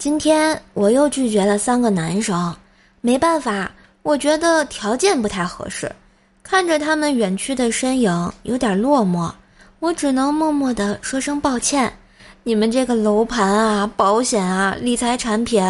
[0.00, 2.56] 今天我又拒绝了三个男生，
[3.02, 5.92] 没办法，我觉得条件不太合适。
[6.42, 9.30] 看着他们远去的身影，有点落寞，
[9.78, 11.92] 我只能默默的说声抱歉。
[12.44, 15.62] 你们这个楼盘啊、保险啊、理财产品，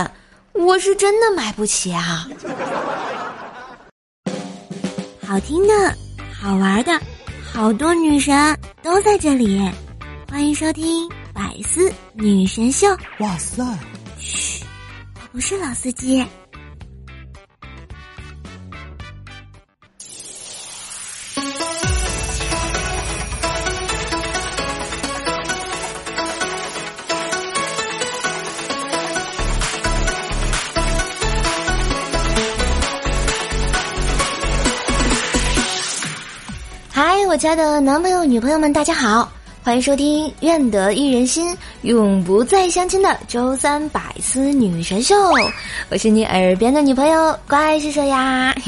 [0.52, 2.28] 我是真的买不起啊！
[5.26, 5.74] 好听的，
[6.40, 7.00] 好玩的，
[7.52, 9.60] 好多女神都在这里，
[10.30, 11.04] 欢迎收听
[11.34, 12.86] 《百思女神秀》。
[13.18, 13.64] 哇塞！
[14.20, 14.62] 嘘，
[15.14, 16.24] 我不是老司机。
[36.92, 39.30] 嗨我家的男朋友、女朋友们，大家好，
[39.70, 45.14] 欢迎收听《愿得一人心，永不再相亲》的周三百思女神秀。
[45.90, 48.52] 我是你耳边的女朋友，怪是谁呀？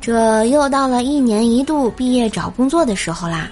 [0.00, 3.48] 这又到了一年一度毕业找工作的时候啦。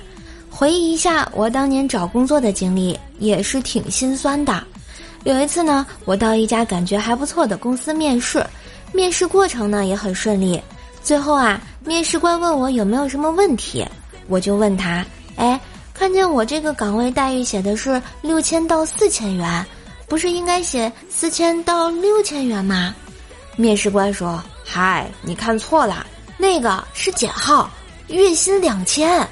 [0.51, 4.61] 回忆一下我当年找工作的经历，也是挺心酸的。
[5.23, 8.45] 有一次呢，我到一家感觉还不错的公司面试。
[8.92, 10.61] 面试过程呢也很顺利，
[11.07, 13.87] 最后啊，面试官问我有没有什么问题，
[14.27, 15.61] 我就问他，哎，
[15.95, 19.65] 看见我这个岗位待遇写的是六千到四千元，
[20.09, 22.93] 不是应该写四千到六千元吗？
[23.55, 26.05] 面试官说，嗨，你看错了，
[26.37, 27.70] 那个是减号，
[28.09, 29.25] 月薪两千。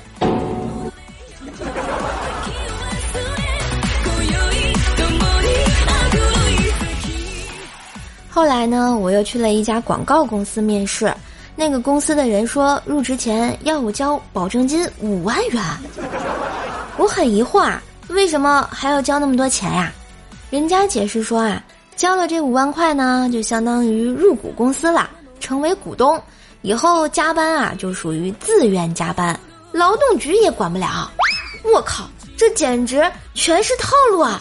[8.31, 11.13] 后来呢，我又去了一家广告公司面试，
[11.57, 15.63] 那个公司的人说入职前要我交保证金五万元，
[16.97, 19.93] 我很疑惑啊，为什么还要交那么多钱呀？
[20.51, 21.63] 人家解释说啊，
[21.97, 26.21] 交了这五万块呢，就相当于入股公司了，成为股东，
[26.63, 29.39] 以后加班啊就属于自愿加班，
[29.71, 31.11] 劳动局也管不了。
[31.73, 34.41] 我靠，这简直全是套路啊！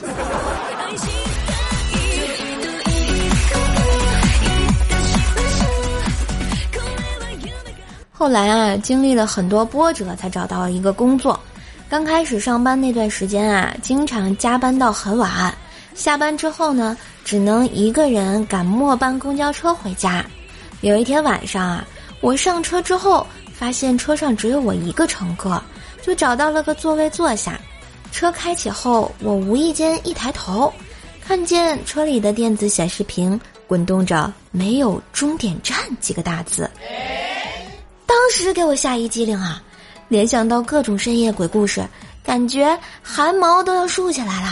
[8.23, 11.37] 后来啊，经历了很多波折，才找到了一个工作。
[11.89, 15.53] 刚开始上班那段时间啊，经常加班到很晚。
[15.93, 20.25] 下班之后呢，只能一个人赶末班公交车回家。
[20.79, 21.85] 有一天晚上啊，
[22.21, 25.61] 我上车之后，发现车上只有我一个乘客，
[26.01, 27.59] 就找到了个座位坐下。
[28.13, 30.73] 车开启后，我无意间一抬头，
[31.21, 36.71] 看见车里的电子显示屏滚动着“没有终点站”几个大字。
[38.35, 39.61] 当时给我吓一激灵啊，
[40.07, 41.87] 联想到各种深夜鬼故事，
[42.23, 44.47] 感觉汗毛都要竖起来了。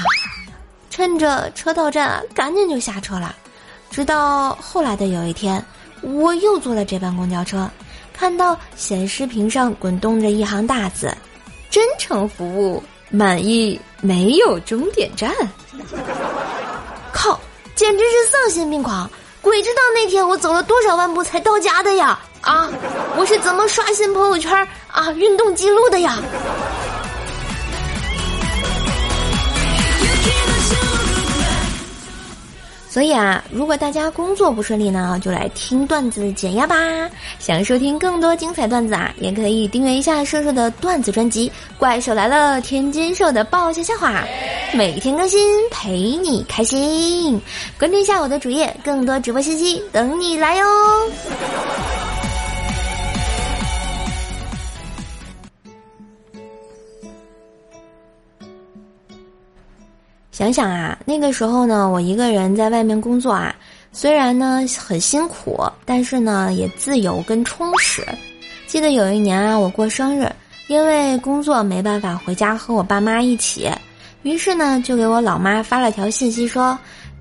[0.91, 3.35] 趁着车到站，赶紧就下车了。
[3.89, 5.65] 直到后来的有一天，
[6.01, 7.67] 我又坐了这班公交车，
[8.13, 11.11] 看到显示屏上滚动着一行大字
[11.71, 15.33] ：“真诚服务，满意，没有终点站。
[17.11, 17.39] ”靠，
[17.73, 19.09] 简直是丧心病狂！
[19.41, 22.19] 鬼知道那天我走了多少万步才到家的呀！
[22.41, 22.69] 啊，
[23.17, 24.51] 我是怎么刷新朋友圈
[24.91, 26.17] 啊运动记录的呀？
[32.89, 36.75] 所以啊，如果大家工作不顺利呢，就来听段子减压吧。
[37.39, 44.25] 想收听更多精彩段子啊，也可以订阅一下瘦瘦的段子专辑《怪兽来了》，天津瘦的爆笑笑话，
[44.73, 47.41] 每天更新陪你开心。
[47.79, 50.65] 关注一下我的主页，更多直播信息等你来哟。
[60.31, 63.53] 想想啊，那个时候呢，我一个人在外面工作啊，
[63.91, 68.01] 虽然呢很辛苦，但是呢也自由跟充实。
[68.65, 70.31] 记得有一年啊，我过生日，
[70.67, 73.69] 因为工作没办法回家和我爸妈一起，
[74.23, 76.79] 于是呢就给我老妈发了条信息说：“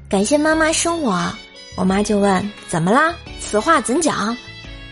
[0.08, 1.20] 感谢妈妈生我。”
[1.76, 3.12] 我妈就问：“怎么啦？
[3.40, 4.36] 此话怎讲？”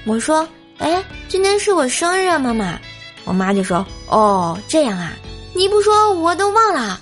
[0.05, 0.47] 我说
[0.79, 2.77] ：“哎，今天是我生日啊，妈妈。”
[3.25, 5.13] 我妈就说：“哦，这样啊。”
[5.59, 7.01] 你不说我都忘了，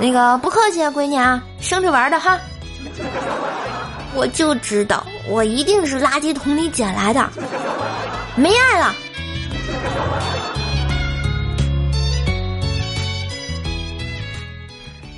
[0.00, 2.40] 那个不客气啊，闺女啊，生着玩的哈。
[4.14, 7.28] 我就知道，我一定是垃圾桶里捡来的，
[8.34, 8.94] 没爱了。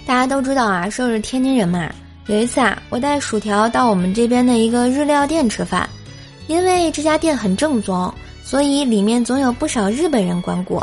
[0.04, 1.88] 大家都知道啊，瘦是天津人嘛。
[2.26, 5.88] 有一次啊，我带薯条到我们这边的一个日料店吃饭，
[6.48, 8.12] 因为这家店很正宗，
[8.42, 10.82] 所以里面总有不少日本人光顾。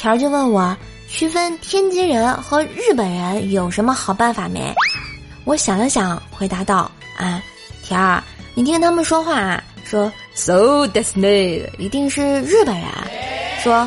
[0.00, 0.74] 条就问我
[1.06, 4.74] ：“区分天津人和日本人有什么好办法没？
[5.44, 7.42] 我想了想，回答道：“啊，
[7.82, 8.24] 条儿，
[8.54, 12.86] 你听他们说话啊，说 so this me 一定是日本人，
[13.62, 13.86] 说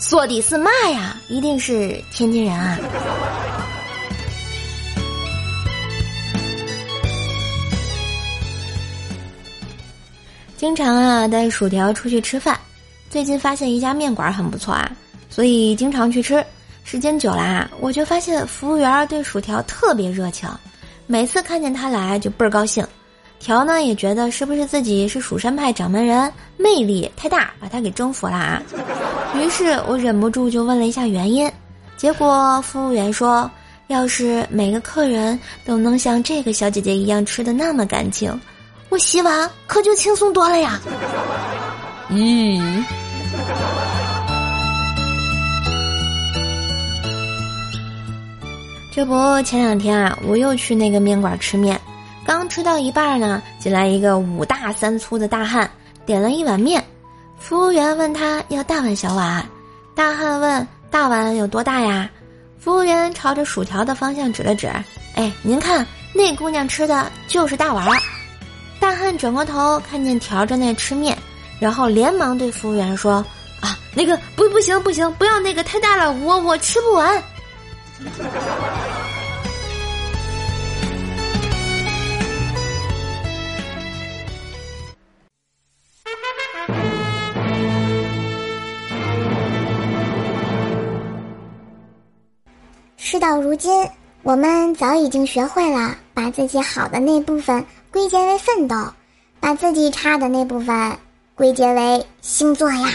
[0.00, 2.76] 说的是嘛呀，一定是天津人啊。”
[10.58, 12.58] 经常啊带薯条出去吃饭，
[13.08, 14.90] 最近发现一家面馆很不错啊，
[15.34, 16.44] 所以经常去吃。
[16.84, 20.48] 时间久了啊，我就发现服务员对薯条特别热情，
[21.08, 22.86] 每次看见他来就倍儿高兴。
[23.40, 28.62] 条呢也觉得是不是自己是蜀山派掌门人，魅力太大，把他给征服了啊。
[29.34, 31.50] 于是我忍不住就问了一下原因，
[31.96, 33.50] 结果服务员说，
[33.88, 38.40] 要是每个客人都能像这个小姐姐一样吃的那么干净。
[38.88, 40.80] 我洗碗可就轻松多了呀！
[42.10, 42.84] 嗯，
[48.94, 51.80] 这不前两天啊，我又去那个面馆吃面，
[52.24, 55.68] 刚吃到一半呢，进来一个五大三粗的大汉，
[56.06, 56.82] 点了一碗面。
[57.36, 59.44] 服务员问他要大碗小碗，
[59.96, 62.08] 大汉问大碗有多大呀？
[62.60, 64.70] 服务员朝着薯条的方向指了指，
[65.16, 68.00] 哎，您看那姑娘吃的就是大碗。
[68.78, 71.18] 大汉转过头，看见条正在吃面，
[71.58, 73.14] 然后连忙对服务员说
[73.58, 77.20] ：“啊，那个不不行不行，不要那个太大了，我我吃不完。”
[92.96, 93.88] 事到如今，
[94.22, 97.64] 我们早已经学会了把自己好的那部分。
[97.92, 98.74] 归结为奋斗，
[99.38, 100.98] 把自己差的那部分
[101.36, 102.88] 归结为星座呀。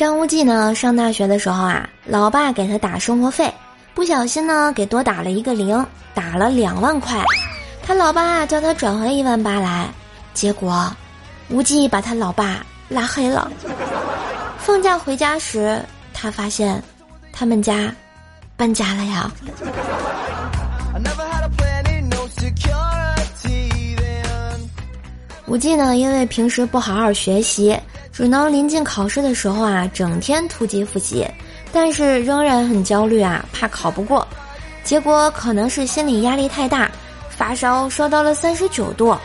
[0.00, 3.52] 张无忌呢，上大学的时候啊，老爸给他打生活费，
[3.92, 7.22] 不小心呢给多打了一个零，打了两万块，
[7.82, 9.90] 他老爸叫他转回一万八来，
[10.32, 10.90] 结果
[11.50, 12.64] 无忌把他老爸。
[12.88, 13.52] 拉黑了。
[14.56, 15.78] 放假回家时，
[16.14, 16.82] 他发现
[17.30, 17.94] 他们家
[18.56, 19.30] 搬家了呀。
[25.46, 27.78] 无忌呢，因为平时不好好学习，
[28.12, 31.26] 只能临近考试的时候啊，整天突击复习，
[31.72, 34.26] 但是仍然很焦虑啊，怕考不过。
[34.82, 36.90] 结果可能是心理压力太大，
[37.28, 39.16] 发烧烧到了三十九度。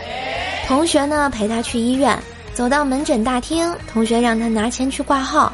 [0.67, 2.17] 同学呢，陪他去医院。
[2.53, 5.51] 走到门诊大厅，同学让他拿钱去挂号。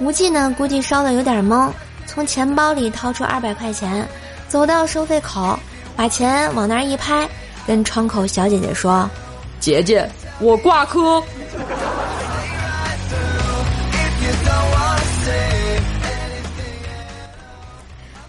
[0.00, 1.70] 无忌呢，估计烧的有点懵，
[2.06, 4.06] 从钱包里掏出二百块钱，
[4.48, 5.58] 走到收费口，
[5.96, 7.26] 把钱往那儿一拍，
[7.66, 9.08] 跟窗口小姐姐说
[9.60, 10.06] ：“姐姐，
[10.40, 11.22] 我挂科。”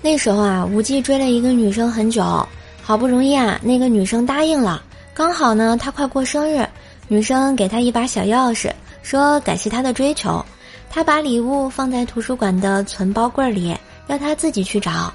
[0.04, 2.46] 那时候啊，无忌追了一个女生很久，
[2.82, 4.84] 好不容易啊，那个女生答应了，
[5.14, 6.68] 刚好呢，她快过生日。
[7.08, 8.72] 女生给他一把小钥匙，
[9.02, 10.44] 说感谢他的追求。
[10.90, 13.76] 他把礼物放在图书馆的存包柜里，
[14.08, 15.14] 要他自己去找。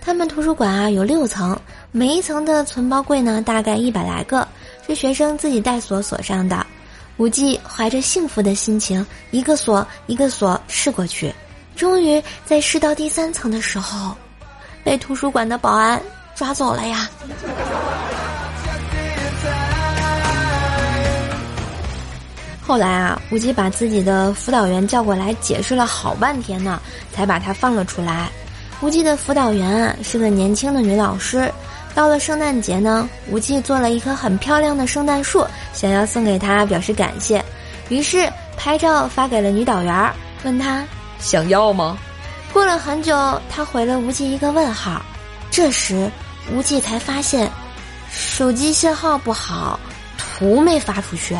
[0.00, 1.58] 他们图书馆啊有六层，
[1.90, 4.46] 每一层的存包柜呢大概一百来个，
[4.86, 6.64] 是学生自己带锁锁上的。
[7.16, 11.32] 无忌怀着幸福的心情，一个锁一个锁试过去，
[11.76, 14.14] 终于在试到第三层的时候，
[14.88, 16.00] 被图书馆的保安
[16.34, 17.06] 抓走了呀。
[22.66, 26.80] 后来啊，无忌把自己的辅导员叫过来，解释了好半天呢，
[27.12, 28.30] 才把他放了出来。
[28.80, 31.52] 无忌的辅导员啊是个年轻的女老师。
[31.94, 37.44] 到了圣诞节呢，无忌做了一棵很漂亮的圣诞树，想要送给她表示感谢，
[37.90, 38.26] 于是
[38.56, 40.10] 拍照发给了女导员，
[40.44, 40.82] 问他
[41.18, 41.98] 想要吗？
[42.52, 45.00] 过了很久，他回了无忌一个问号。
[45.50, 46.10] 这时，
[46.52, 47.50] 无忌才发现
[48.10, 49.78] 手机信号不好，
[50.16, 51.36] 图没发出去。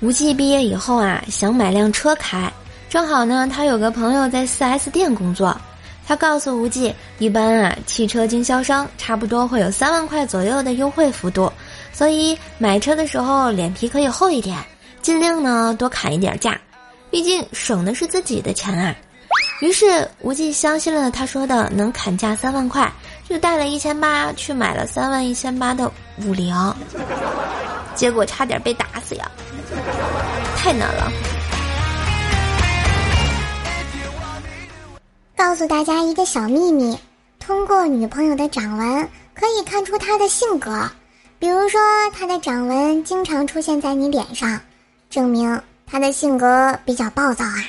[0.00, 2.52] 无忌毕业以后啊，想买辆车开，
[2.88, 5.60] 正好呢，他有个朋友在 4S 店工作，
[6.06, 11.52] 他告诉无忌，一般啊，汽车经销商差不多会有三万块左右的优惠幅度，
[11.98, 14.56] 所以买车的时候脸皮可以厚一点，
[15.02, 16.56] 尽量呢多砍一点价，
[17.10, 18.94] 毕竟省的是自己的钱啊。
[19.60, 22.88] 于是无忌相信了他说的能砍价三万块，
[23.28, 25.90] 就带了一千八去买了三万一千八的
[26.24, 26.54] 五菱，
[27.96, 29.28] 结果差点被打死呀。
[30.56, 31.10] 太难了。
[35.34, 36.96] 告诉大家一个小秘密：
[37.40, 40.88] 通过女朋友的掌纹可以看出她的性格。
[41.40, 41.80] 比如说，
[42.12, 44.60] 他的掌纹经常出现在你脸上，
[45.08, 47.64] 证明他的性格比较暴躁啊。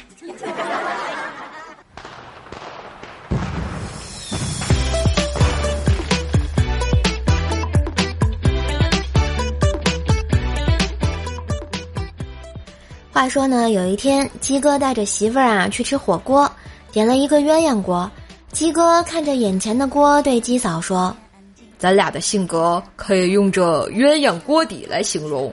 [13.12, 16.52] 话说呢，有一天鸡哥带着媳妇儿啊去吃火锅，
[16.92, 18.10] 点了一个鸳鸯锅。
[18.52, 21.16] 鸡哥看着眼前的锅，对鸡嫂说
[21.80, 25.52] ：“咱俩的性格可以用这鸳鸯锅底来形容。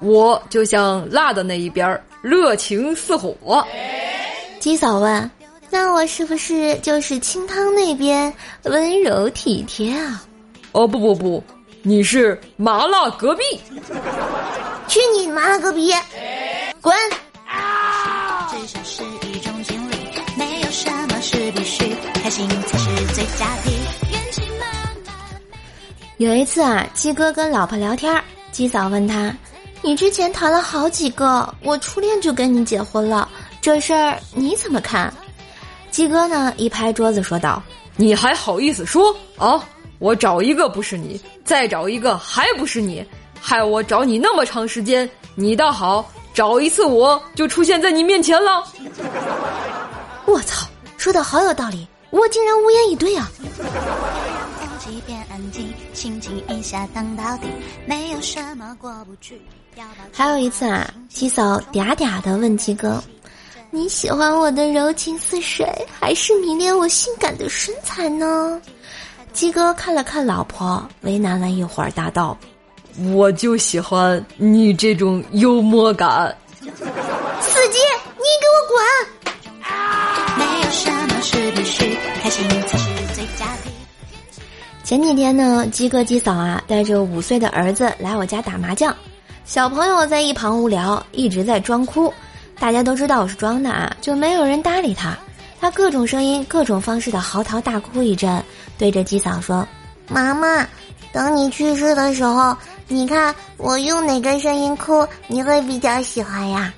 [0.00, 3.64] 我就像辣的那一边，热情似火。”
[4.58, 5.30] 鸡嫂问
[5.70, 8.32] ：“那我是不是就是清汤那边，
[8.64, 10.24] 温柔体贴啊
[10.72, 11.44] ？”“哦不不不，
[11.82, 13.42] 你是麻辣隔壁。
[14.88, 15.92] ”“去你麻辣隔壁！”
[16.80, 16.94] 滚！
[23.66, 23.75] 有
[26.18, 29.34] 一次啊，鸡哥跟老婆聊天，鸡嫂问他
[29.82, 33.28] ：“你之前谈了好几个，我初恋就跟你结婚了，
[33.60, 35.12] 这事儿你怎么看？”
[35.90, 37.62] 鸡哥呢一拍桌子说道
[37.96, 39.62] ：“你还好意思说啊？
[39.98, 43.04] 我找一个不是你，再找一个还不是你，
[43.40, 48.62] 害我找你那么长时间，你倒好。”找一次我就出现在你面前了，
[50.26, 50.66] 我操，
[50.98, 53.26] 说的好有道理，我竟然无言以对啊！
[60.12, 63.02] 还有一次啊，七嫂嗲嗲的问鸡哥
[63.70, 65.66] ：“你喜欢我的柔情似水，
[65.98, 68.60] 还是迷恋我性感的身材呢？”
[69.32, 72.36] 鸡哥看了看老婆，为难了一会儿，答道。
[73.12, 77.78] 我就喜欢你这种幽默感，司机，
[78.16, 78.82] 你给我滚！
[84.86, 88.94] 前几天呢，鸡哥鸡嫂啊带着五岁的儿子来我家打麻将，
[89.44, 92.14] 小朋友在一旁无聊，一直在装哭，
[92.60, 95.18] 大家都知道我是装的啊，就没有人搭理他，
[95.60, 98.40] 他各种声音、各种方式的嚎啕大哭一阵，
[98.78, 99.66] 对着鸡嫂说
[100.06, 100.64] ：“妈妈，
[101.10, 106.72] 等你去世的时候。”你看我用哪个声音哭，你会比较喜欢呀？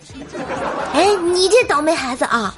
[0.95, 2.57] 哎，你这倒霉孩子啊！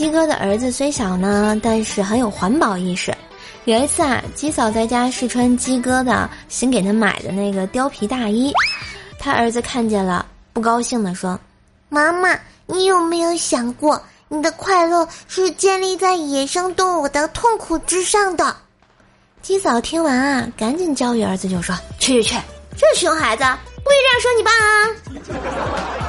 [0.00, 3.14] 鸡哥的儿子虽小呢，但是很有环保意识。
[3.66, 8.50] 有一次啊，鸡嫂在家试穿鸡哥的新给他买的那个貂皮大衣，
[9.18, 11.38] 他儿子看见了，不高兴的说
[11.90, 18.56] ：“妈妈，你有没有想过？”你的快乐是建立在野生动物的痛苦之上的。
[19.42, 22.36] 鸡嫂听完啊，赶紧教育儿子就说：“去去去，
[22.74, 23.44] 这熊孩子
[23.84, 24.50] 不许这样说你爸
[26.00, 26.08] 啊。”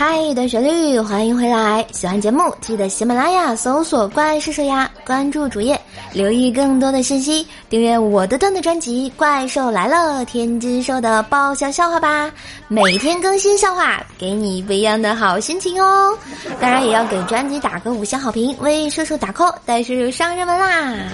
[0.00, 1.86] 嗨，的旋律，欢迎回来！
[1.92, 5.78] 喜欢节目记得喜马拉雅搜索“怪兽兽呀”，关注主页，
[6.14, 12.32] 留意更多的信息，订阅我的段子专辑《怪兽来了》，天津兽的爆笑笑话吧！
[12.66, 16.16] 每天更新笑话，给你不一样的好心情哦！
[16.58, 20.94] 当然也要给专辑打个五星好评，为叔叔打 call，带叔叔上热门啦！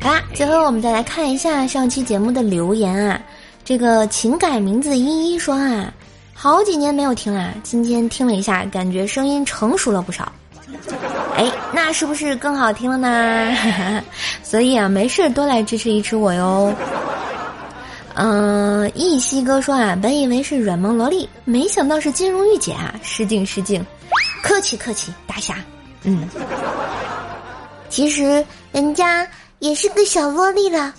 [0.00, 3.20] 好啦，最后我们再来看一下上期节目的留言啊。
[3.70, 5.94] 这个情改名字依依说啊，
[6.34, 10.32] 好几年没有听啦，今天听了一下，感觉声音成熟了不少。
[11.36, 13.56] 哎，那是不是更好听了呢？
[14.42, 16.74] 所以啊，没事多来支持一支我哟。
[18.14, 23.80] 嗯，一西哥说啊，本以为是软萌萝莉，没想到是金融御姐啊，失敬失敬，
[24.42, 25.54] 客气客气，大侠。
[26.02, 26.28] 嗯，
[27.88, 29.24] 其实人家。
[29.60, 30.92] 也是个小萝莉了，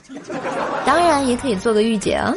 [0.86, 2.32] 当然也可以做个御姐啊。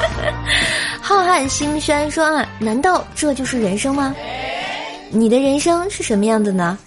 [1.00, 4.14] 浩瀚星轩说啊，难道这就是人生吗？
[5.10, 6.78] 你的人生是什么样的呢？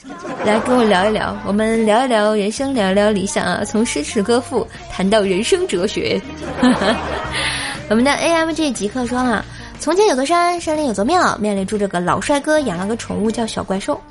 [0.45, 3.63] 来跟我聊一聊，我们聊一聊人生，聊一聊理想啊。
[3.63, 6.19] 从诗词歌赋谈到人生哲学。
[7.89, 9.45] 我们的 A M G 极客说啊，
[9.79, 14.01] 从前有座山，山里有座庙，庙里住着个老帅哥，养了个宠物叫小怪兽。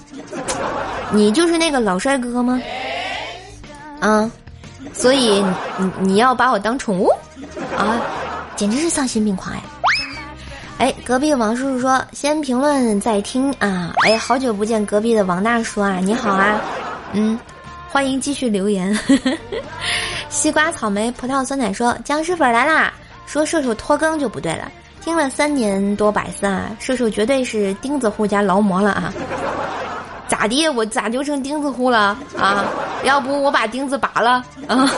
[1.10, 2.62] 你就是那个老帅哥吗？
[4.02, 4.28] 啊，
[4.92, 5.40] 所以
[5.78, 7.08] 你你要把我当宠物
[7.78, 8.00] 啊，
[8.56, 9.62] 简直是丧心病狂哎！
[10.78, 13.94] 哎，隔壁王叔叔说先评论再听啊！
[14.04, 16.60] 哎，好久不见，隔壁的王大叔啊，你好啊，
[17.12, 17.38] 嗯，
[17.88, 18.98] 欢迎继续留言。
[20.28, 22.92] 西瓜、草莓、葡萄、酸奶说僵尸粉来啦！
[23.24, 24.68] 说射手拖更就不对了，
[25.00, 29.14] 听了三年多百思啊，射手绝对是钉子户加劳模了啊！
[30.32, 30.66] 咋的？
[30.70, 32.64] 我咋就成钉子户了啊？
[33.04, 34.90] 要不我把钉子拔了啊？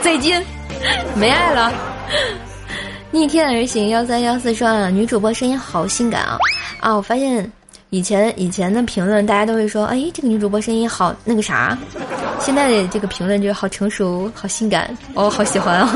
[0.00, 0.42] 再见，
[1.14, 1.70] 没爱了。
[3.12, 6.38] 逆天而行幺三幺四说啊，女主播声音好性感啊！
[6.80, 7.50] 啊，我发现
[7.90, 11.76] 以前以前的评论大家都会说，哎，这个女主播声音好那个啥，
[12.40, 15.94] 现在的这个评论就好成熟，好性感，哦，好喜欢啊！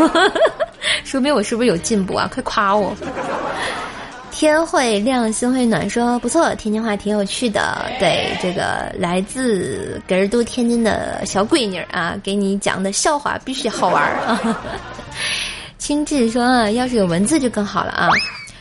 [1.04, 2.28] 说明我是不是有进步啊？
[2.30, 2.94] 快夸我！
[4.32, 7.84] 天会亮，心会暖，说不错，天津话挺有趣的。
[8.00, 14.40] 对，这个来自格儿都天津的小闺女啊，给你讲的笑话必须好玩啊！
[15.78, 18.08] 青志说啊，要是有文字就更好了啊。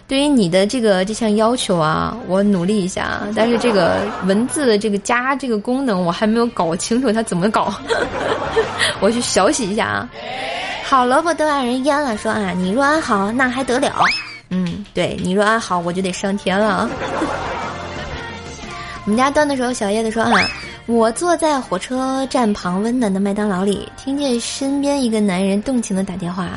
[0.08, 3.28] 对于你的这个这项要求啊，我努力一下啊。
[3.34, 7.74] 但是这个文字的这个加这个功能，我还没有搞清楚它怎么搞，
[9.00, 10.10] 我去学习一下啊。
[10.84, 13.90] 好萝卜都让人腌了，说啊，你若安好，那还得了？
[14.94, 16.90] 对你若安好，我就得上天了。
[19.06, 20.32] 我们家端的时候，小叶子说啊，
[20.86, 26.50] 我坐在火车站旁温暖的麦当劳里，听见身边一个男人动情的打电话：“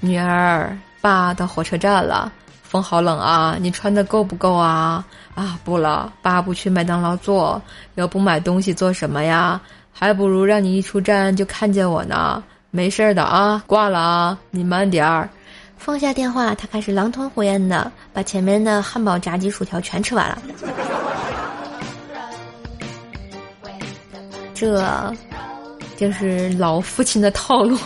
[0.00, 5.04] 女儿，爸到火车站了，风好冷啊，你穿的够不够啊？
[5.34, 7.60] 啊，不了，爸不去麦当劳坐，
[7.94, 9.60] 要不买东西做什么呀？
[9.92, 12.42] 还不如让你一出站就看见我呢。”
[12.72, 15.30] 没事的啊，挂了啊，你慢点儿。
[15.76, 20.38] 放下电话，他开始狼吞虎咽的把前面的汉堡、炸鸡、薯条全吃完了。
[24.54, 25.14] 这，
[25.96, 27.78] 就是老父亲的套路。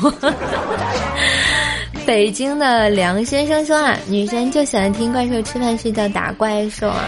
[2.07, 7.05] 北京的梁先生说啊，女生就喜欢听怪兽吃饭睡觉打怪兽啊，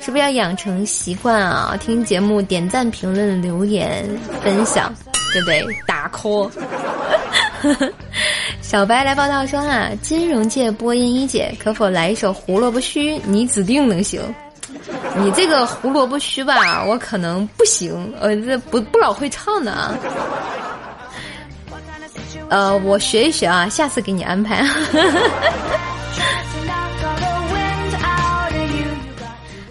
[0.00, 1.76] 是不是要养成习惯啊？
[1.80, 4.08] 听节目点赞、评论、留言、
[4.42, 4.92] 分享。
[5.32, 5.66] 对不对？
[5.86, 6.50] 打 call。
[8.72, 13.20] 小白来报道说哈，金融界播音一姐，可否来一首胡萝卜须？
[13.26, 14.22] 你指定能行。
[15.14, 19.94] 你这个胡萝卜须吧，我可能不行，呃，这不不老会唱的啊。
[22.48, 24.64] 呃，我学一学啊，下次给你安排。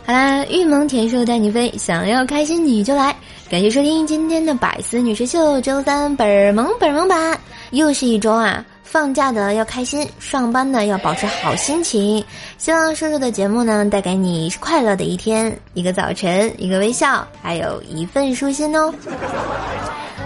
[0.06, 3.16] 好啦，玉萌甜瘦带你飞，想要开心你就来。
[3.50, 7.36] 感谢收听今天的百思女神秀，周三本萌本萌版，
[7.72, 8.64] 又是一周啊！
[8.92, 12.22] 放假的要开心，上班的要保持好心情。
[12.58, 18.94] 希望叔叔的节目呢，带给你快乐的一天，一个早晨，一个微笑，还有一份舒心哦。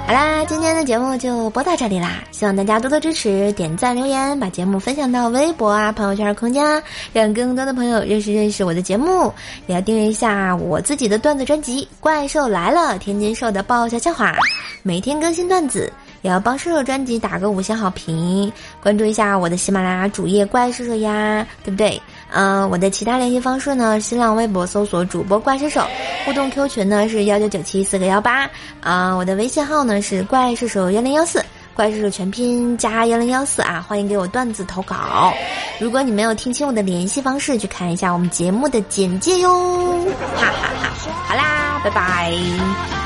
[0.07, 2.23] 好啦，今天的节目就播到这里啦！
[2.31, 6.81] 希望大家多多支持，点赞、留言，把节目分享到微博啊、朋友圈、空间，
[7.13, 9.31] 让更多的朋友认识认识我的节目。
[9.67, 14.35] 也要订阅一下我自己的段子专辑《怪兽来了》，天津兽的爆笑笑话，
[14.81, 15.93] 每天更新段子。
[16.25, 22.01] 也要帮射手专辑打个五星好评，关注一下我的喜马拉雅主页怪射手呀，对不对？
[22.31, 23.99] 嗯，我的其他联系方式呢？
[23.99, 25.85] 新浪微博搜索主播怪射手，
[26.25, 28.49] 互动 Q 群呢是幺九九七四个幺八，
[28.81, 35.31] 啊，我的微信号呢是怪射手幺零幺四，怪射手全拼加幺零幺四啊，欢迎给我段子投稿。
[35.79, 39.99] 如果你没有听清我的联系方式，去看一下我们节目的简介哟，
[40.35, 40.91] 哈哈哈。
[41.27, 43.04] 好啦，拜拜。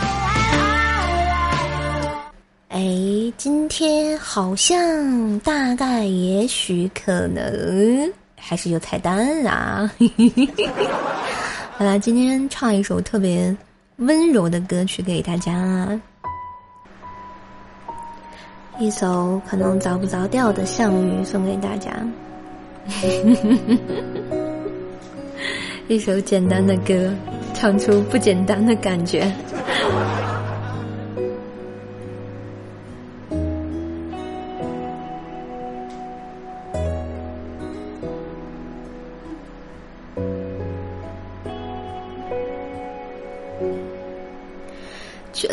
[2.70, 9.92] 哎，今天好像大概也许可能还是有彩蛋啊！
[11.76, 13.56] 好啦，今天唱一首特别
[13.98, 16.00] 温柔的歌曲给大家，
[18.78, 21.92] 一首可能着不着调的《项羽》送给大家，
[25.90, 27.12] 一首简单的歌，
[27.56, 29.30] 唱出不简单的感觉。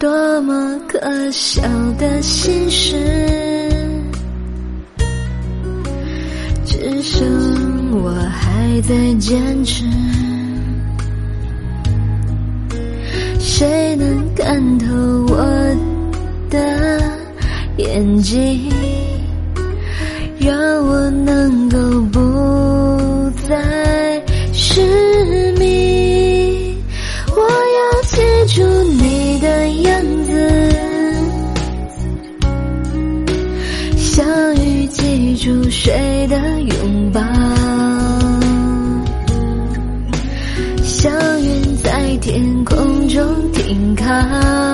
[0.00, 0.98] 多么可
[1.30, 1.60] 笑
[1.98, 2.96] 的心事，
[6.64, 9.84] 只剩我还在坚持。
[13.38, 14.86] 谁能看透
[15.28, 15.36] 我
[16.48, 17.02] 的
[17.76, 18.72] 眼睛，
[20.38, 21.68] 让我能
[44.10, 44.69] 啊